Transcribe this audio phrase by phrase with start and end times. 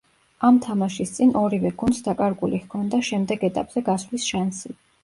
[0.47, 4.79] ამ თამაშის წინ ორივე გუნდს დაკარგული ჰქონდა შემდეგ ეტაპზე გასვლის შანსი.